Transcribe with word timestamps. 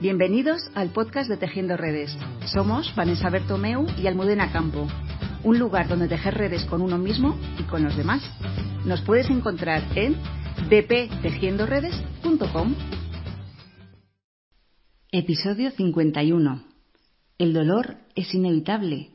Bienvenidos 0.00 0.70
al 0.74 0.90
podcast 0.92 1.28
de 1.28 1.36
Tejiendo 1.36 1.76
Redes. 1.76 2.16
Somos 2.46 2.94
Vanessa 2.96 3.28
Bertomeu 3.28 3.86
y 3.98 4.06
Almudena 4.06 4.50
Campo, 4.50 4.88
un 5.44 5.58
lugar 5.58 5.88
donde 5.88 6.08
tejer 6.08 6.38
redes 6.38 6.64
con 6.64 6.80
uno 6.80 6.96
mismo 6.96 7.38
y 7.58 7.64
con 7.64 7.84
los 7.84 7.94
demás. 7.98 8.22
Nos 8.86 9.02
puedes 9.02 9.28
encontrar 9.28 9.82
en 9.96 10.16
dptejiendoredes.com. 10.70 12.74
Episodio 15.12 15.70
51. 15.70 16.64
El 17.36 17.52
dolor 17.52 17.98
es 18.14 18.32
inevitable. 18.32 19.10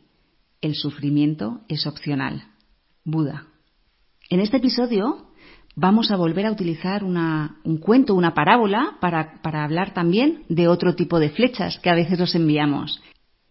El 0.62 0.76
sufrimiento 0.76 1.62
es 1.68 1.88
opcional. 1.88 2.44
Buda. 3.04 3.48
En 4.30 4.40
este 4.40 4.58
episodio 4.58 5.25
vamos 5.76 6.12
a 6.12 6.16
volver 6.16 6.46
a 6.46 6.52
utilizar 6.52 7.04
un 7.04 7.78
cuento, 7.80 8.16
una 8.16 8.34
parábola, 8.34 8.96
para, 9.00 9.42
para 9.42 9.64
hablar 9.64 9.94
también 9.94 10.44
de 10.50 10.68
otro 10.68 10.96
tipo 10.96 11.20
de 11.20 11.30
flechas 11.30 11.80
que 11.80 11.90
a 11.90 11.96
veces 11.96 12.20
os 12.22 12.36
enviamos. 12.36 13.02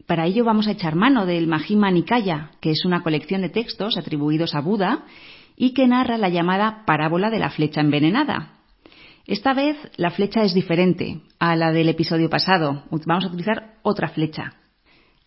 Para 0.06 0.26
ello 0.26 0.44
vamos 0.44 0.66
a 0.66 0.72
echar 0.72 0.96
mano 0.96 1.26
del 1.26 1.46
Majima 1.46 1.90
Nikaya, 1.90 2.50
que 2.60 2.70
es 2.70 2.84
una 2.84 3.02
colección 3.02 3.42
de 3.42 3.48
textos 3.48 3.96
atribuidos 3.96 4.54
a 4.54 4.60
Buda 4.60 5.04
y 5.56 5.72
que 5.72 5.86
narra 5.86 6.18
la 6.18 6.28
llamada 6.28 6.84
parábola 6.84 7.30
de 7.30 7.38
la 7.38 7.50
flecha 7.50 7.80
envenenada. 7.80 8.52
Esta 9.26 9.54
vez 9.54 9.76
la 9.96 10.10
flecha 10.10 10.42
es 10.42 10.52
diferente 10.52 11.22
a 11.38 11.56
la 11.56 11.72
del 11.72 11.88
episodio 11.88 12.28
pasado. 12.28 12.82
Vamos 12.90 13.24
a 13.24 13.28
utilizar 13.28 13.76
otra 13.82 14.08
flecha. 14.08 14.52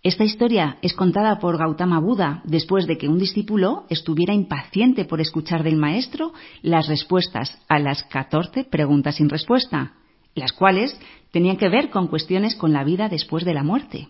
Esta 0.03 0.23
historia 0.23 0.77
es 0.81 0.93
contada 0.93 1.39
por 1.39 1.57
Gautama 1.57 1.99
Buda 1.99 2.41
después 2.45 2.85
de 2.85 2.97
que 2.97 3.07
un 3.07 3.17
discípulo 3.17 3.85
estuviera 3.89 4.33
impaciente 4.33 5.05
por 5.05 5.21
escuchar 5.21 5.63
del 5.63 5.75
maestro 5.75 6.33
las 6.61 6.87
respuestas 6.87 7.57
a 7.67 7.79
las 7.79 8.03
14 8.03 8.63
preguntas 8.65 9.15
sin 9.15 9.27
respuesta, 9.27 9.93
las 10.35 10.51
cuales 10.51 10.97
tenían 11.31 11.57
que 11.57 11.69
ver 11.69 11.89
con 11.89 12.07
cuestiones 12.07 12.55
con 12.55 12.73
la 12.73 12.83
vida 12.83 13.09
después 13.09 13.43
de 13.43 13.55
la 13.55 13.63
muerte. 13.63 14.07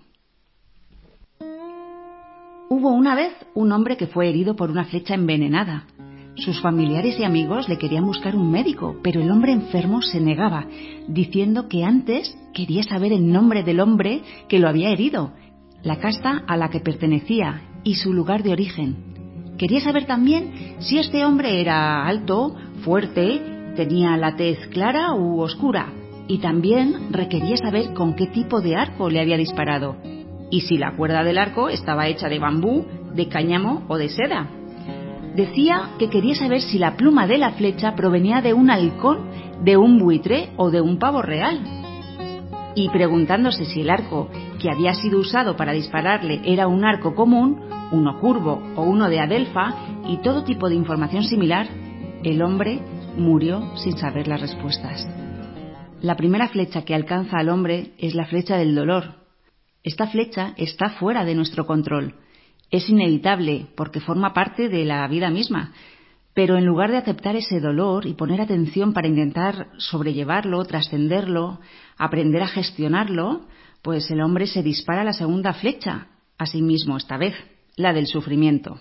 Hubo 2.69 2.89
una 2.89 3.15
vez 3.15 3.33
un 3.55 3.71
hombre 3.71 3.95
que 3.95 4.07
fue 4.07 4.27
herido 4.27 4.57
por 4.57 4.69
una 4.69 4.83
flecha 4.83 5.13
envenenada. 5.13 5.87
Sus 6.35 6.61
familiares 6.61 7.17
y 7.17 7.23
amigos 7.23 7.69
le 7.69 7.77
querían 7.77 8.05
buscar 8.05 8.35
un 8.35 8.51
médico, 8.51 8.99
pero 9.01 9.21
el 9.21 9.31
hombre 9.31 9.53
enfermo 9.53 10.01
se 10.01 10.19
negaba, 10.19 10.67
diciendo 11.07 11.69
que 11.69 11.85
antes 11.85 12.37
quería 12.53 12.83
saber 12.83 13.13
el 13.13 13.31
nombre 13.31 13.63
del 13.63 13.79
hombre 13.79 14.21
que 14.49 14.59
lo 14.59 14.67
había 14.67 14.89
herido 14.89 15.31
la 15.87 15.99
casta 15.99 16.43
a 16.45 16.57
la 16.57 16.69
que 16.69 16.81
pertenecía 16.81 17.61
y 17.85 17.95
su 17.95 18.11
lugar 18.11 18.43
de 18.43 18.51
origen. 18.51 19.55
Quería 19.57 19.79
saber 19.79 20.05
también 20.05 20.75
si 20.79 20.99
este 20.99 21.23
hombre 21.25 21.61
era 21.61 22.05
alto, 22.05 22.55
fuerte, 22.83 23.71
tenía 23.77 24.17
la 24.17 24.35
tez 24.35 24.67
clara 24.67 25.13
u 25.13 25.39
oscura, 25.39 25.87
y 26.27 26.39
también 26.39 27.13
requería 27.13 27.55
saber 27.55 27.93
con 27.93 28.15
qué 28.15 28.27
tipo 28.27 28.59
de 28.59 28.75
arco 28.75 29.09
le 29.09 29.21
había 29.21 29.37
disparado, 29.37 29.95
y 30.51 30.61
si 30.61 30.77
la 30.77 30.93
cuerda 30.97 31.23
del 31.23 31.37
arco 31.37 31.69
estaba 31.69 32.07
hecha 32.07 32.27
de 32.27 32.39
bambú, 32.39 32.85
de 33.15 33.29
cáñamo 33.29 33.85
o 33.87 33.97
de 33.97 34.09
seda. 34.09 34.49
Decía 35.35 35.91
que 35.97 36.09
quería 36.09 36.35
saber 36.35 36.61
si 36.61 36.79
la 36.79 36.97
pluma 36.97 37.27
de 37.27 37.37
la 37.37 37.51
flecha 37.51 37.95
provenía 37.95 38.41
de 38.41 38.53
un 38.53 38.69
halcón, 38.69 39.29
de 39.63 39.77
un 39.77 39.99
buitre 39.99 40.49
o 40.57 40.69
de 40.69 40.81
un 40.81 40.99
pavo 40.99 41.21
real. 41.21 41.86
Y 42.77 42.89
preguntándose 42.89 43.65
si 43.65 43.81
el 43.81 43.89
arco 43.89 44.29
que 44.61 44.69
había 44.69 44.93
sido 44.93 45.17
usado 45.17 45.57
para 45.57 45.71
dispararle 45.71 46.41
era 46.45 46.67
un 46.67 46.85
arco 46.85 47.15
común, 47.15 47.59
uno 47.91 48.19
curvo 48.19 48.61
o 48.75 48.83
uno 48.83 49.09
de 49.09 49.19
adelfa 49.19 49.73
y 50.07 50.17
todo 50.17 50.43
tipo 50.43 50.69
de 50.69 50.75
información 50.75 51.23
similar, 51.23 51.67
el 52.23 52.39
hombre 52.43 52.79
murió 53.17 53.75
sin 53.77 53.97
saber 53.97 54.27
las 54.27 54.41
respuestas. 54.41 55.07
La 56.01 56.15
primera 56.15 56.49
flecha 56.49 56.85
que 56.85 56.93
alcanza 56.93 57.39
al 57.39 57.49
hombre 57.49 57.93
es 57.97 58.13
la 58.13 58.27
flecha 58.27 58.57
del 58.57 58.75
dolor. 58.75 59.25
Esta 59.81 60.05
flecha 60.05 60.53
está 60.55 60.91
fuera 60.91 61.25
de 61.25 61.33
nuestro 61.33 61.65
control. 61.65 62.13
Es 62.69 62.87
inevitable 62.89 63.65
porque 63.75 64.01
forma 64.01 64.33
parte 64.33 64.69
de 64.69 64.85
la 64.85 65.07
vida 65.07 65.31
misma. 65.31 65.73
Pero 66.37 66.55
en 66.55 66.67
lugar 66.67 66.91
de 66.91 66.97
aceptar 66.97 67.35
ese 67.35 67.59
dolor 67.59 68.05
y 68.05 68.13
poner 68.13 68.41
atención 68.41 68.93
para 68.93 69.07
intentar 69.07 69.69
sobrellevarlo, 69.79 70.63
trascenderlo, 70.65 71.59
aprender 71.97 72.43
a 72.43 72.47
gestionarlo, 72.47 73.47
pues 73.81 74.11
el 74.11 74.21
hombre 74.21 74.45
se 74.45 74.61
dispara 74.61 75.03
la 75.03 75.13
segunda 75.13 75.53
flecha, 75.53 76.09
a 76.37 76.45
sí 76.45 76.61
mismo 76.61 76.95
esta 76.95 77.17
vez, 77.17 77.33
la 77.75 77.91
del 77.91 78.05
sufrimiento. 78.05 78.79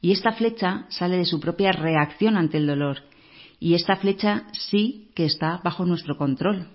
Y 0.00 0.12
esta 0.12 0.34
flecha 0.34 0.86
sale 0.88 1.16
de 1.16 1.24
su 1.24 1.40
propia 1.40 1.72
reacción 1.72 2.36
ante 2.36 2.58
el 2.58 2.68
dolor. 2.68 2.98
Y 3.58 3.74
esta 3.74 3.96
flecha 3.96 4.44
sí 4.52 5.10
que 5.16 5.24
está 5.24 5.60
bajo 5.64 5.84
nuestro 5.84 6.16
control. 6.16 6.68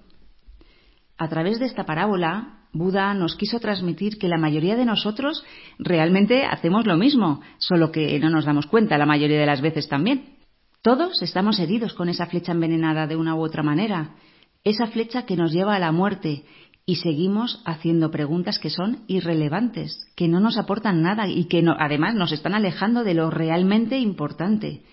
A 1.18 1.30
través 1.30 1.60
de 1.60 1.66
esta 1.66 1.86
parábola, 1.86 2.59
Buda 2.72 3.14
nos 3.16 3.36
quiso 3.36 3.60
transmitir 3.60 4.20
que 4.20 4.28
la 4.28 4.38
mayoría 4.38 4.76
de 4.76 4.86
nosotros 4.86 5.44
realmente 5.80 6.46
hacemos 6.46 6.86
lo 6.86 6.98
mismo, 6.98 7.42
solo 7.58 7.92
que 7.92 8.20
no 8.20 8.30
nos 8.30 8.46
damos 8.46 8.68
cuenta 8.68 8.98
la 8.98 9.08
mayoría 9.08 9.40
de 9.40 9.46
las 9.46 9.62
veces 9.62 9.88
también. 9.88 10.38
Todos 10.84 11.22
estamos 11.22 11.60
heridos 11.60 11.94
con 11.94 12.10
esa 12.10 12.28
flecha 12.28 12.52
envenenada 12.52 13.08
de 13.08 13.16
una 13.16 13.36
u 13.36 13.42
otra 13.42 13.64
manera, 13.64 14.16
esa 14.64 14.88
flecha 14.88 15.26
que 15.26 15.36
nos 15.36 15.52
lleva 15.52 15.76
a 15.76 15.80
la 15.80 15.92
muerte 15.92 16.44
y 16.86 16.98
seguimos 16.98 17.62
haciendo 17.66 18.12
preguntas 18.12 18.60
que 18.60 18.70
son 18.70 19.04
irrelevantes, 19.08 20.08
que 20.16 20.28
no 20.28 20.40
nos 20.40 20.58
aportan 20.58 21.02
nada 21.02 21.28
y 21.28 21.46
que 21.46 21.64
además 21.80 22.16
nos 22.16 22.32
están 22.32 22.54
alejando 22.54 23.04
de 23.04 23.14
lo 23.16 23.30
realmente 23.30 23.98
importante. 23.98 24.84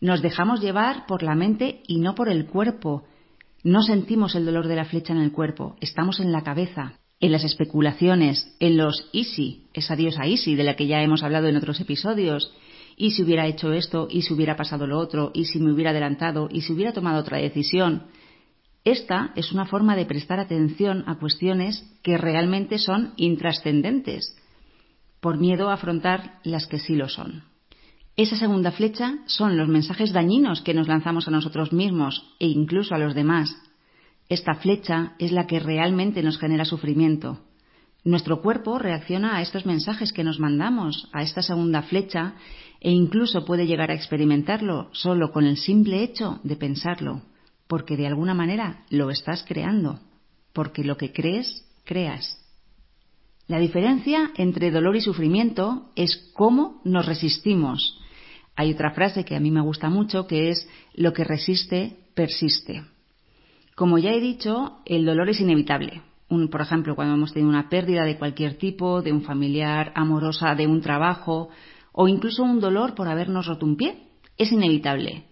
Nos 0.00 0.22
dejamos 0.22 0.60
llevar 0.60 1.06
por 1.06 1.22
la 1.22 1.34
mente 1.34 1.82
y 1.86 1.98
no 1.98 2.14
por 2.14 2.28
el 2.28 2.46
cuerpo. 2.46 3.04
No 3.62 3.82
sentimos 3.82 4.34
el 4.34 4.46
dolor 4.46 4.68
de 4.68 4.76
la 4.76 4.84
flecha 4.84 5.12
en 5.12 5.20
el 5.20 5.32
cuerpo, 5.32 5.76
estamos 5.80 6.20
en 6.20 6.32
la 6.32 6.42
cabeza, 6.42 7.00
en 7.20 7.32
las 7.32 7.44
especulaciones, 7.44 8.54
en 8.60 8.76
los 8.76 9.08
easy, 9.12 9.66
esa 9.72 9.96
diosa 9.96 10.26
easy 10.26 10.54
de 10.54 10.64
la 10.64 10.76
que 10.76 10.86
ya 10.86 11.02
hemos 11.02 11.22
hablado 11.22 11.48
en 11.48 11.56
otros 11.56 11.80
episodios. 11.80 12.52
Y 12.96 13.12
si 13.12 13.22
hubiera 13.22 13.46
hecho 13.46 13.72
esto, 13.72 14.06
y 14.10 14.22
si 14.22 14.34
hubiera 14.34 14.56
pasado 14.56 14.86
lo 14.86 14.98
otro, 14.98 15.30
y 15.34 15.46
si 15.46 15.58
me 15.58 15.72
hubiera 15.72 15.90
adelantado, 15.90 16.48
y 16.50 16.60
si 16.60 16.72
hubiera 16.72 16.92
tomado 16.92 17.20
otra 17.20 17.38
decisión. 17.38 18.04
Esta 18.84 19.32
es 19.34 19.50
una 19.52 19.64
forma 19.64 19.96
de 19.96 20.04
prestar 20.04 20.38
atención 20.38 21.04
a 21.06 21.18
cuestiones 21.18 21.90
que 22.02 22.18
realmente 22.18 22.78
son 22.78 23.14
intrascendentes, 23.16 24.36
por 25.20 25.38
miedo 25.38 25.70
a 25.70 25.74
afrontar 25.74 26.38
las 26.44 26.66
que 26.66 26.78
sí 26.78 26.94
lo 26.94 27.08
son. 27.08 27.44
Esa 28.16 28.36
segunda 28.36 28.70
flecha 28.70 29.18
son 29.26 29.56
los 29.56 29.68
mensajes 29.68 30.12
dañinos 30.12 30.60
que 30.60 30.74
nos 30.74 30.86
lanzamos 30.86 31.26
a 31.26 31.30
nosotros 31.30 31.72
mismos 31.72 32.36
e 32.38 32.46
incluso 32.46 32.94
a 32.94 32.98
los 32.98 33.14
demás. 33.14 33.56
Esta 34.28 34.54
flecha 34.54 35.14
es 35.18 35.32
la 35.32 35.46
que 35.46 35.60
realmente 35.60 36.22
nos 36.22 36.38
genera 36.38 36.64
sufrimiento. 36.64 37.40
Nuestro 38.04 38.42
cuerpo 38.42 38.78
reacciona 38.78 39.36
a 39.36 39.42
estos 39.42 39.66
mensajes 39.66 40.12
que 40.12 40.24
nos 40.24 40.40
mandamos, 40.40 41.08
a 41.12 41.22
esta 41.22 41.42
segunda 41.42 41.82
flecha, 41.82 42.34
e 42.80 42.90
incluso 42.90 43.44
puede 43.44 43.66
llegar 43.66 43.90
a 43.90 43.94
experimentarlo 43.94 44.88
solo 44.92 45.32
con 45.32 45.44
el 45.44 45.56
simple 45.56 46.02
hecho 46.02 46.40
de 46.42 46.56
pensarlo 46.56 47.22
porque 47.66 47.96
de 47.96 48.06
alguna 48.06 48.34
manera 48.34 48.84
lo 48.90 49.10
estás 49.10 49.44
creando, 49.46 50.00
porque 50.52 50.84
lo 50.84 50.96
que 50.96 51.12
crees, 51.12 51.64
creas. 51.84 52.40
La 53.46 53.58
diferencia 53.58 54.30
entre 54.36 54.70
dolor 54.70 54.96
y 54.96 55.00
sufrimiento 55.00 55.90
es 55.96 56.30
cómo 56.34 56.80
nos 56.84 57.06
resistimos. 57.06 58.00
Hay 58.56 58.72
otra 58.72 58.92
frase 58.92 59.24
que 59.24 59.36
a 59.36 59.40
mí 59.40 59.50
me 59.50 59.60
gusta 59.60 59.90
mucho 59.90 60.26
que 60.26 60.50
es 60.50 60.68
lo 60.94 61.12
que 61.12 61.24
resiste, 61.24 61.96
persiste. 62.14 62.84
Como 63.74 63.98
ya 63.98 64.12
he 64.12 64.20
dicho, 64.20 64.78
el 64.84 65.04
dolor 65.04 65.28
es 65.28 65.40
inevitable. 65.40 66.02
por 66.50 66.60
ejemplo, 66.60 66.94
cuando 66.94 67.14
hemos 67.14 67.32
tenido 67.32 67.50
una 67.50 67.68
pérdida 67.68 68.04
de 68.04 68.18
cualquier 68.18 68.56
tipo, 68.56 69.02
de 69.02 69.12
un 69.12 69.22
familiar, 69.22 69.92
amorosa, 69.94 70.54
de 70.54 70.66
un 70.66 70.80
trabajo, 70.80 71.48
o 71.92 72.08
incluso 72.08 72.42
un 72.42 72.60
dolor 72.60 72.94
por 72.94 73.08
habernos 73.08 73.46
roto 73.46 73.66
un 73.66 73.76
pie, 73.76 74.08
es 74.36 74.50
inevitable. 74.52 75.24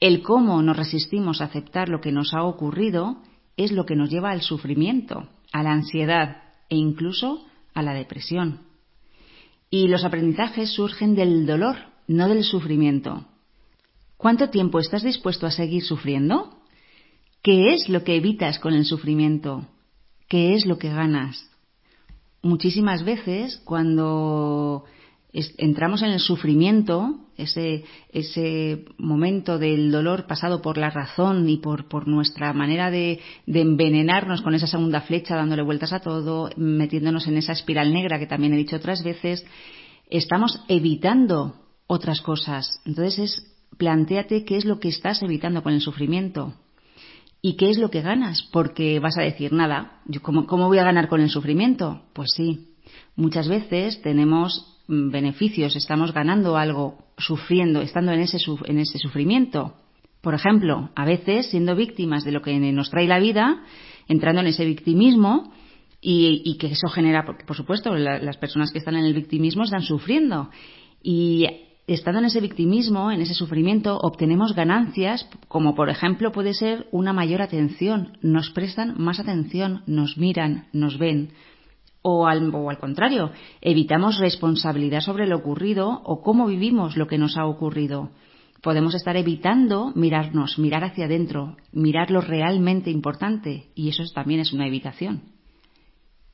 El 0.00 0.22
cómo 0.22 0.62
nos 0.62 0.76
resistimos 0.76 1.40
a 1.40 1.44
aceptar 1.44 1.88
lo 1.88 2.00
que 2.00 2.10
nos 2.10 2.32
ha 2.34 2.42
ocurrido 2.42 3.18
es 3.56 3.70
lo 3.70 3.84
que 3.84 3.96
nos 3.96 4.10
lleva 4.10 4.30
al 4.30 4.40
sufrimiento, 4.40 5.28
a 5.52 5.62
la 5.62 5.72
ansiedad 5.72 6.42
e 6.68 6.76
incluso 6.76 7.44
a 7.74 7.82
la 7.82 7.92
depresión. 7.92 8.60
Y 9.68 9.88
los 9.88 10.04
aprendizajes 10.04 10.72
surgen 10.72 11.14
del 11.14 11.46
dolor, 11.46 11.76
no 12.08 12.28
del 12.28 12.44
sufrimiento. 12.44 13.26
¿Cuánto 14.16 14.50
tiempo 14.50 14.78
estás 14.78 15.02
dispuesto 15.02 15.46
a 15.46 15.50
seguir 15.50 15.82
sufriendo? 15.82 16.59
¿Qué 17.42 17.72
es 17.72 17.88
lo 17.88 18.04
que 18.04 18.16
evitas 18.16 18.58
con 18.58 18.74
el 18.74 18.84
sufrimiento? 18.84 19.66
¿Qué 20.28 20.54
es 20.54 20.66
lo 20.66 20.78
que 20.78 20.90
ganas? 20.90 21.50
Muchísimas 22.42 23.02
veces 23.02 23.62
cuando 23.64 24.84
entramos 25.32 26.02
en 26.02 26.10
el 26.10 26.20
sufrimiento, 26.20 27.18
ese, 27.36 27.84
ese 28.10 28.84
momento 28.98 29.58
del 29.58 29.90
dolor 29.90 30.26
pasado 30.26 30.60
por 30.60 30.76
la 30.76 30.90
razón 30.90 31.48
y 31.48 31.58
por, 31.58 32.08
nuestra 32.08 32.52
manera 32.52 32.90
de, 32.90 33.20
de, 33.46 33.60
envenenarnos 33.60 34.42
con 34.42 34.54
esa 34.54 34.66
segunda 34.66 35.00
flecha, 35.02 35.36
dándole 35.36 35.62
vueltas 35.62 35.92
a 35.92 36.00
todo, 36.00 36.50
metiéndonos 36.56 37.26
en 37.26 37.38
esa 37.38 37.52
espiral 37.52 37.92
negra 37.92 38.18
que 38.18 38.26
también 38.26 38.52
he 38.52 38.58
dicho 38.58 38.76
otras 38.76 39.02
veces, 39.02 39.46
estamos 40.10 40.62
evitando 40.68 41.54
otras 41.86 42.20
cosas. 42.20 42.80
Entonces 42.84 43.18
es, 43.18 43.56
planteate 43.78 44.44
qué 44.44 44.56
es 44.56 44.64
lo 44.64 44.78
que 44.78 44.88
estás 44.88 45.22
evitando 45.22 45.62
con 45.62 45.72
el 45.72 45.80
sufrimiento. 45.80 46.54
¿Y 47.42 47.56
qué 47.56 47.70
es 47.70 47.78
lo 47.78 47.90
que 47.90 48.02
ganas? 48.02 48.42
Porque 48.52 48.98
vas 49.00 49.16
a 49.18 49.22
decir, 49.22 49.52
nada, 49.52 50.00
¿cómo, 50.22 50.46
¿cómo 50.46 50.68
voy 50.68 50.78
a 50.78 50.84
ganar 50.84 51.08
con 51.08 51.20
el 51.20 51.30
sufrimiento? 51.30 52.02
Pues 52.12 52.32
sí, 52.36 52.74
muchas 53.16 53.48
veces 53.48 54.02
tenemos 54.02 54.78
mm, 54.88 55.10
beneficios, 55.10 55.76
estamos 55.76 56.12
ganando 56.12 56.56
algo 56.56 56.98
sufriendo, 57.16 57.80
estando 57.80 58.12
en 58.12 58.20
ese, 58.20 58.38
en 58.66 58.78
ese 58.78 58.98
sufrimiento. 58.98 59.74
Por 60.20 60.34
ejemplo, 60.34 60.90
a 60.94 61.04
veces 61.06 61.50
siendo 61.50 61.74
víctimas 61.74 62.24
de 62.24 62.32
lo 62.32 62.42
que 62.42 62.58
nos 62.58 62.90
trae 62.90 63.06
la 63.06 63.18
vida, 63.18 63.62
entrando 64.06 64.42
en 64.42 64.48
ese 64.48 64.66
victimismo 64.66 65.52
y, 66.02 66.56
que 66.58 66.68
eso 66.68 66.88
genera, 66.88 67.24
por, 67.24 67.56
supuesto, 67.56 67.94
las 67.94 68.36
personas 68.36 68.70
que 68.70 68.78
están 68.78 68.96
en 68.96 69.04
el 69.04 69.14
victimismo 69.14 69.64
están 69.64 69.82
sufriendo. 69.82 70.50
Y 71.02 71.46
estando 71.94 72.20
en 72.20 72.26
ese 72.26 72.40
victimismo, 72.40 73.10
en 73.10 73.20
ese 73.20 73.34
sufrimiento, 73.34 73.98
obtenemos 73.98 74.54
ganancias, 74.54 75.28
como 75.48 75.74
por 75.74 75.90
ejemplo 75.90 76.30
puede 76.30 76.54
ser 76.54 76.86
una 76.92 77.12
mayor 77.12 77.42
atención. 77.42 78.16
Nos 78.22 78.50
prestan 78.50 78.94
más 78.96 79.18
atención, 79.18 79.82
nos 79.86 80.16
miran, 80.16 80.68
nos 80.72 80.98
ven. 80.98 81.30
O 82.02 82.26
al, 82.26 82.54
al, 82.54 82.78
contrario, 82.78 83.32
evitamos 83.60 84.18
responsabilidad 84.18 85.00
sobre 85.00 85.26
lo 85.26 85.38
ocurrido 85.38 86.00
o 86.04 86.22
cómo 86.22 86.46
vivimos 86.46 86.96
lo 86.96 87.06
que 87.06 87.18
nos 87.18 87.36
ha 87.36 87.46
ocurrido. 87.46 88.10
Podemos 88.62 88.94
estar 88.94 89.16
evitando 89.16 89.92
mirarnos, 89.94 90.58
mirar 90.58 90.84
hacia 90.84 91.06
adentro, 91.06 91.56
mirar 91.72 92.10
lo 92.10 92.20
realmente 92.20 92.90
importante, 92.90 93.70
y 93.74 93.88
eso 93.88 94.02
también 94.14 94.40
es 94.40 94.52
una 94.52 94.66
evitación. 94.66 95.22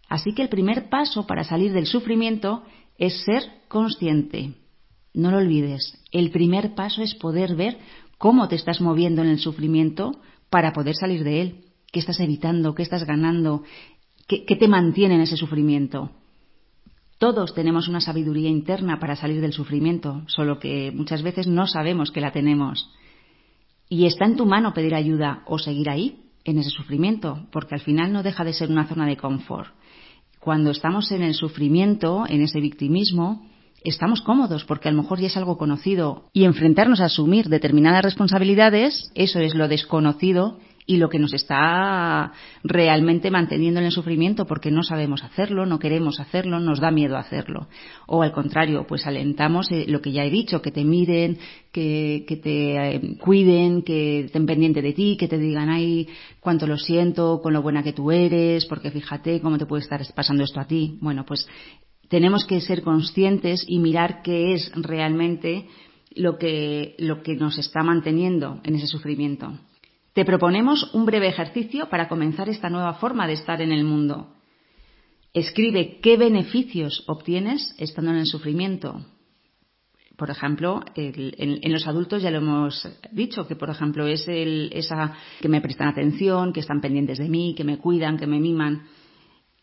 Así 0.09 0.35
que 0.35 0.43
el 0.43 0.49
primer 0.49 0.89
paso 0.89 1.27
para 1.27 1.45
salir 1.45 1.73
del 1.73 1.87
sufrimiento 1.87 2.63
es 2.99 3.25
ser 3.25 3.43
consciente. 3.69 4.55
No 5.17 5.31
lo 5.31 5.39
olvides, 5.39 5.99
el 6.13 6.31
primer 6.31 6.75
paso 6.75 7.01
es 7.01 7.15
poder 7.15 7.57
ver 7.57 7.79
cómo 8.19 8.49
te 8.49 8.55
estás 8.55 8.83
moviendo 8.83 9.23
en 9.23 9.29
el 9.29 9.39
sufrimiento 9.39 10.21
para 10.51 10.75
poder 10.75 10.95
salir 10.95 11.25
de 11.25 11.41
él. 11.41 11.65
¿Qué 11.91 12.01
estás 12.01 12.21
evitando? 12.21 12.75
¿Qué 12.75 12.83
estás 12.83 13.07
ganando? 13.07 13.63
¿Qué, 14.29 14.45
te 14.45 14.69
mantiene 14.69 15.15
en 15.15 15.23
ese 15.23 15.39
sufrimiento? 15.39 16.11
Todos 17.17 17.55
tenemos 17.55 17.89
una 17.89 18.03
sabiduría 18.03 18.51
interna 18.51 19.01
para 19.01 19.17
salir 19.17 19.41
del 19.41 19.55
sufrimiento, 19.55 20.23
solo 20.27 20.59
que 20.59 20.93
muchas 20.95 21.23
veces 21.23 21.47
no 21.47 21.67
sabemos 21.67 22.11
que 22.11 22.21
la 22.21 22.33
tenemos. 22.33 22.91
Y 23.89 24.05
está 24.05 24.27
en 24.27 24.37
tu 24.37 24.45
mano 24.45 24.75
pedir 24.75 24.95
ayuda 24.95 25.45
o 25.47 25.59
seguir 25.59 25.89
ahí, 25.89 26.25
en 26.45 26.59
ese 26.59 26.69
sufrimiento, 26.69 27.47
porque 27.51 27.75
al 27.75 27.81
final 27.81 28.13
no 28.13 28.23
deja 28.23 28.45
de 28.45 28.53
ser 28.53 28.71
una 28.71 28.87
zona 28.87 29.07
de 29.07 29.17
confort. 29.17 29.71
Cuando 30.41 30.73
estamos 30.73 31.11
en 31.11 31.23
el 31.23 31.33
sufrimiento, 31.33 32.27
en 32.29 32.43
ese 32.43 32.61
victimismo, 32.61 33.47
estamos 33.89 34.21
cómodos 34.21 34.65
porque 34.65 34.89
a 34.89 34.93
lo 34.93 35.03
mejor 35.03 35.21
ya 35.21 35.27
es 35.27 35.37
algo 35.37 35.59
conocido 35.59 36.25
y 36.33 36.45
enfrentarnos 36.45 37.01
a 37.01 37.07
asumir 37.07 37.49
determinadas 37.49 38.05
responsabilidades, 38.05 39.11
eso 39.15 39.41
es 39.41 39.55
lo 39.55 39.69
desconocido 39.69 40.59
y 40.87 40.99
lo 40.99 41.09
que 41.09 41.19
nos 41.19 41.35
está 41.35 42.33
realmente 42.63 43.31
manteniendo 43.31 43.81
en 43.81 43.87
el 43.87 43.93
sufrimiento 43.93 44.47
porque 44.47 44.71
no 44.71 44.83
sabemos 44.85 45.25
hacerlo, 45.25 45.67
no 45.67 45.79
queremos 45.81 46.21
hacerlo, 46.21 46.61
nos 46.61 46.81
da 46.81 46.93
miedo 46.93 47.17
hacerlo. 47.17 47.67
O 48.07 48.23
al 48.23 48.33
contrario, 48.33 48.87
pues 48.87 49.07
alentamos 49.07 49.71
eh, 49.73 49.85
lo 49.89 50.01
que 50.01 50.13
ya 50.13 50.25
he 50.25 50.31
dicho, 50.31 50.63
que 50.63 50.71
te 50.71 50.85
miren, 50.85 51.39
que, 51.73 52.25
te 52.43 52.95
eh, 52.95 53.19
cuiden, 53.19 53.83
que 53.83 54.21
estén 54.21 54.47
pendiente 54.47 54.81
de 54.81 54.93
ti, 54.93 55.17
que 55.19 55.29
te 55.29 55.39
digan, 55.39 55.69
ay, 55.69 56.09
cuánto 56.41 56.67
lo 56.67 56.79
siento, 56.79 57.41
con 57.43 57.53
lo 57.53 57.63
buena 57.63 57.83
que 57.83 57.93
tú 57.93 58.13
eres, 58.13 58.65
porque 58.67 58.91
fíjate 58.91 59.41
cómo 59.41 59.59
te 59.59 59.67
puede 59.67 59.83
estar 59.83 60.01
pasando 60.15 60.45
esto 60.45 60.61
a 60.61 60.67
ti. 60.67 60.99
Bueno, 61.01 61.25
pues 61.27 61.49
tenemos 62.09 62.45
que 62.45 62.61
ser 62.61 62.83
conscientes 62.83 63.65
y 63.67 63.79
mirar 63.79 64.23
qué 64.23 64.55
es 64.55 64.71
realmente 64.75 65.67
lo 66.15 66.39
que, 66.39 66.95
lo 66.99 67.23
que 67.23 67.37
nos 67.37 67.59
está 67.59 67.83
manteniendo 67.83 68.61
en 68.65 68.75
ese 68.75 68.87
sufrimiento. 68.87 69.59
Te 70.13 70.25
proponemos 70.25 70.95
un 70.95 71.05
breve 71.05 71.29
ejercicio 71.29 71.91
para 71.91 72.09
comenzar 72.09 72.49
esta 72.49 72.71
nueva 72.71 72.95
forma 72.95 73.27
de 73.27 73.35
estar 73.35 73.61
en 73.61 73.71
el 73.71 73.85
mundo. 73.85 74.33
Escribe 75.35 75.99
qué 76.01 76.17
beneficios 76.17 77.05
obtienes 77.07 77.75
estando 77.79 78.13
en 78.13 78.19
el 78.19 78.27
sufrimiento. 78.27 79.05
Por 80.17 80.31
ejemplo, 80.31 80.83
en, 80.95 81.71
los 81.71 81.87
adultos 81.87 82.23
ya 82.23 82.31
lo 82.31 82.39
hemos 82.39 82.89
dicho, 83.13 83.47
que 83.47 83.55
por 83.55 83.69
ejemplo 83.69 84.07
es 84.07 84.27
el, 84.27 84.71
esa 84.73 85.13
que 85.43 85.51
me 85.51 85.61
prestan 85.61 85.89
atención, 85.89 86.55
que 86.55 86.61
están 86.61 86.81
pendientes 86.81 87.19
de 87.19 87.29
mí, 87.29 87.55
que 87.55 87.65
me 87.65 87.77
cuidan, 87.77 88.17
que 88.17 88.27
me 88.27 88.41
miman. 88.41 88.85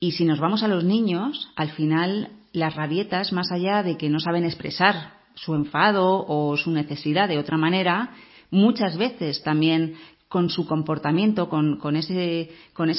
Y 0.03 0.11
si 0.11 0.25
nos 0.25 0.41
vamos 0.41 0.63
a 0.63 0.67
los 0.67 0.83
niños, 0.83 1.49
al 1.55 1.69
final 1.69 2.27
las 2.51 2.75
rabietas, 2.75 3.31
más 3.31 3.53
allá 3.53 3.83
de 3.83 3.95
que 3.95 4.09
no 4.09 4.19
saben 4.19 4.43
expresar 4.43 5.13
su 5.33 5.55
enfado 5.55 6.25
o 6.27 6.57
su 6.57 6.71
necesidad 6.71 7.29
de 7.29 7.37
otra 7.37 7.55
manera, 7.55 8.11
muchas 8.51 8.97
veces 8.97 9.41
también 9.43 9.93
con 10.27 10.49
su 10.49 10.67
comportamiento, 10.67 11.47
con, 11.47 11.95
ese, 11.95 12.49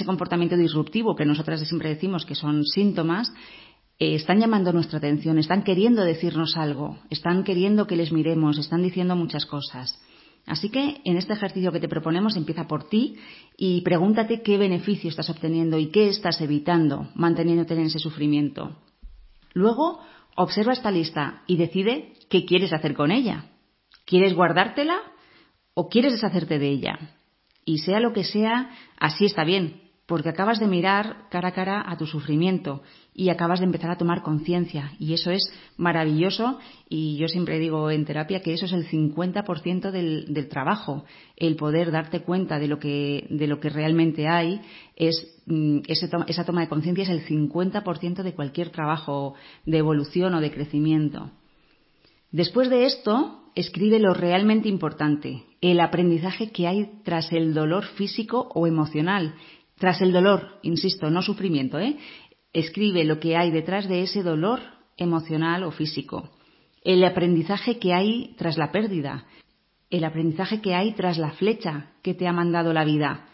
comportamiento 0.06 0.56
disruptivo 0.56 1.14
que 1.14 1.26
nosotras 1.26 1.60
siempre 1.68 1.90
decimos 1.90 2.24
que 2.24 2.34
son 2.34 2.64
síntomas, 2.64 3.30
eh, 3.98 4.14
están 4.14 4.40
llamando 4.40 4.72
nuestra 4.72 4.96
atención, 4.96 5.36
están 5.36 5.62
queriendo 5.62 6.04
decirnos 6.04 6.56
algo, 6.56 6.96
están 7.10 7.44
queriendo 7.44 7.86
que 7.86 7.96
les 7.96 8.12
miremos, 8.12 8.56
están 8.56 8.82
diciendo 8.82 9.14
muchas 9.14 9.44
cosas. 9.44 10.00
Así 10.46 10.68
que 10.68 11.00
en 11.04 11.16
este 11.16 11.32
ejercicio 11.32 11.72
que 11.72 11.80
te 11.80 11.88
proponemos 11.88 12.36
empieza 12.36 12.66
por 12.66 12.88
ti 12.88 13.16
y 13.56 13.80
pregúntate 13.80 14.42
qué 14.42 14.58
beneficio 14.58 15.08
estás 15.08 15.30
obteniendo 15.30 15.78
y 15.78 15.86
qué 15.86 16.08
estás 16.08 16.40
evitando 16.40 17.08
manteniéndote 17.14 17.74
en 17.74 17.86
ese 17.86 17.98
sufrimiento. 17.98 18.76
Luego, 19.54 20.00
observa 20.36 20.72
esta 20.72 20.90
lista 20.90 21.42
y 21.46 21.56
decide 21.56 22.12
qué 22.28 22.44
quieres 22.44 22.72
hacer 22.72 22.94
con 22.94 23.10
ella. 23.10 23.46
¿Quieres 24.04 24.34
guardártela 24.34 24.96
o 25.72 25.88
quieres 25.88 26.12
deshacerte 26.12 26.58
de 26.58 26.68
ella? 26.68 26.98
Y 27.64 27.78
sea 27.78 28.00
lo 28.00 28.12
que 28.12 28.24
sea, 28.24 28.70
así 28.98 29.24
está 29.24 29.44
bien, 29.44 29.83
porque 30.06 30.28
acabas 30.28 30.60
de 30.60 30.66
mirar 30.66 31.28
cara 31.30 31.48
a 31.48 31.52
cara 31.52 31.82
a 31.86 31.96
tu 31.96 32.06
sufrimiento 32.06 32.82
y 33.14 33.30
acabas 33.30 33.60
de 33.60 33.66
empezar 33.66 33.90
a 33.90 33.96
tomar 33.96 34.22
conciencia. 34.22 34.92
Y 34.98 35.14
eso 35.14 35.30
es 35.30 35.50
maravilloso 35.76 36.58
y 36.88 37.16
yo 37.16 37.28
siempre 37.28 37.58
digo 37.58 37.90
en 37.90 38.04
terapia 38.04 38.40
que 38.40 38.52
eso 38.52 38.66
es 38.66 38.72
el 38.72 38.86
50% 38.86 39.90
del, 39.90 40.34
del 40.34 40.48
trabajo. 40.48 41.04
El 41.36 41.56
poder 41.56 41.90
darte 41.90 42.20
cuenta 42.20 42.58
de 42.58 42.68
lo 42.68 42.78
que, 42.78 43.26
de 43.30 43.46
lo 43.46 43.60
que 43.60 43.70
realmente 43.70 44.28
hay 44.28 44.60
es 44.96 45.40
mm, 45.46 45.80
esa 45.88 46.44
toma 46.44 46.60
de 46.60 46.68
conciencia 46.68 47.04
es 47.04 47.10
el 47.10 47.24
50% 47.26 48.22
de 48.22 48.34
cualquier 48.34 48.70
trabajo 48.70 49.34
de 49.64 49.78
evolución 49.78 50.34
o 50.34 50.40
de 50.40 50.52
crecimiento. 50.52 51.30
Después 52.30 52.68
de 52.68 52.84
esto, 52.84 53.44
escribe 53.54 54.00
lo 54.00 54.12
realmente 54.12 54.68
importante, 54.68 55.44
el 55.60 55.80
aprendizaje 55.80 56.50
que 56.50 56.66
hay 56.66 56.90
tras 57.04 57.32
el 57.32 57.54
dolor 57.54 57.84
físico 57.84 58.48
o 58.54 58.66
emocional. 58.66 59.34
Tras 59.76 60.00
el 60.00 60.12
dolor, 60.12 60.58
insisto, 60.62 61.10
no 61.10 61.22
sufrimiento, 61.22 61.78
¿eh? 61.78 61.96
Escribe 62.52 63.04
lo 63.04 63.18
que 63.18 63.36
hay 63.36 63.50
detrás 63.50 63.88
de 63.88 64.02
ese 64.02 64.22
dolor 64.22 64.60
emocional 64.96 65.64
o 65.64 65.72
físico. 65.72 66.30
El 66.82 67.04
aprendizaje 67.04 67.78
que 67.78 67.92
hay 67.92 68.34
tras 68.36 68.56
la 68.56 68.70
pérdida. 68.70 69.26
El 69.90 70.04
aprendizaje 70.04 70.60
que 70.60 70.74
hay 70.74 70.92
tras 70.92 71.18
la 71.18 71.32
flecha 71.32 71.92
que 72.02 72.14
te 72.14 72.28
ha 72.28 72.32
mandado 72.32 72.72
la 72.72 72.84
vida. 72.84 73.26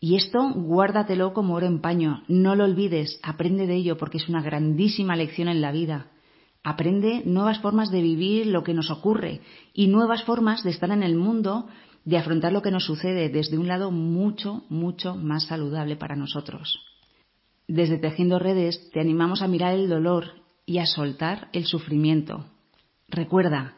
Y 0.00 0.16
esto 0.16 0.50
guárdatelo 0.54 1.32
como 1.32 1.54
oro 1.54 1.66
en 1.66 1.80
paño. 1.80 2.22
No 2.28 2.54
lo 2.54 2.64
olvides. 2.64 3.20
Aprende 3.22 3.66
de 3.66 3.76
ello 3.76 3.96
porque 3.96 4.18
es 4.18 4.28
una 4.28 4.42
grandísima 4.42 5.16
lección 5.16 5.48
en 5.48 5.60
la 5.60 5.72
vida. 5.72 6.10
Aprende 6.62 7.22
nuevas 7.24 7.60
formas 7.60 7.90
de 7.90 8.02
vivir 8.02 8.46
lo 8.46 8.62
que 8.62 8.74
nos 8.74 8.90
ocurre 8.90 9.40
y 9.72 9.86
nuevas 9.86 10.24
formas 10.24 10.62
de 10.62 10.70
estar 10.70 10.90
en 10.90 11.02
el 11.02 11.16
mundo, 11.16 11.68
de 12.04 12.18
afrontar 12.18 12.52
lo 12.52 12.62
que 12.62 12.70
nos 12.70 12.84
sucede 12.84 13.28
desde 13.28 13.58
un 13.58 13.68
lado 13.68 13.90
mucho, 13.90 14.64
mucho 14.68 15.14
más 15.16 15.46
saludable 15.46 15.96
para 15.96 16.16
nosotros. 16.16 16.78
Desde 17.68 17.98
Tejiendo 17.98 18.38
Redes 18.38 18.90
te 18.92 19.00
animamos 19.00 19.42
a 19.42 19.48
mirar 19.48 19.74
el 19.74 19.88
dolor 19.88 20.32
y 20.66 20.78
a 20.78 20.86
soltar 20.86 21.48
el 21.52 21.66
sufrimiento. 21.66 22.46
Recuerda 23.08 23.74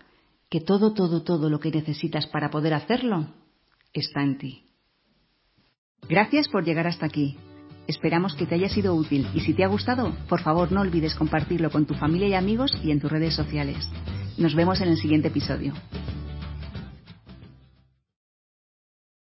que 0.49 0.61
todo, 0.61 0.93
todo, 0.93 1.23
todo 1.23 1.51
lo 1.51 1.61
que 1.61 1.71
necesitas 1.71 2.27
para 2.27 2.51
poder 2.51 2.75
hacerlo 2.75 3.29
está 3.93 4.23
en 4.23 4.39
ti. 4.39 4.65
Gracias 6.09 6.49
por 6.49 6.65
llegar 6.65 6.87
hasta 6.87 7.07
aquí. 7.07 7.37
Esperamos 7.87 8.35
que 8.35 8.47
te 8.47 8.55
haya 8.55 8.69
sido 8.69 8.95
útil 8.95 9.27
y 9.35 9.41
si 9.41 9.55
te 9.55 9.65
ha 9.65 9.69
gustado, 9.69 10.15
por 10.29 10.41
favor 10.41 10.71
no 10.71 10.81
olvides 10.81 11.15
compartirlo 11.15 11.71
con 11.71 11.87
tu 11.87 11.95
familia 11.95 12.29
y 12.29 12.35
amigos 12.35 12.73
y 12.83 12.91
en 12.91 13.01
tus 13.01 13.11
redes 13.11 13.35
sociales. 13.35 13.89
Nos 14.39 14.55
vemos 14.55 14.81
en 14.81 14.89
el 14.89 14.97
siguiente 14.97 15.29
episodio. 15.29 15.75